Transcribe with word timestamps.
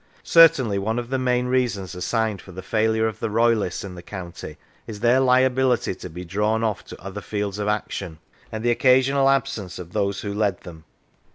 Certainly 0.23 0.79
one 0.79 0.97
of 0.97 1.11
the 1.11 1.19
main 1.19 1.45
reasons 1.45 1.93
assigned 1.93 2.41
for 2.41 2.51
the 2.51 2.63
failure 2.63 3.07
of 3.07 3.19
the 3.19 3.29
Royalists 3.29 3.83
in 3.83 3.93
the 3.93 4.01
county 4.01 4.57
is 4.87 5.01
their 5.01 5.19
liability 5.19 5.93
to 5.93 6.09
be 6.09 6.25
drawn 6.25 6.63
off 6.63 6.83
to 6.85 6.99
other 6.99 7.21
fields 7.21 7.59
of 7.59 7.67
action, 7.67 8.17
and 8.51 8.65
the 8.65 8.71
occasional 8.71 9.29
absence 9.29 9.77
of 9.77 9.93
those 9.93 10.21
who 10.21 10.33
led 10.33 10.61
them. 10.61 10.85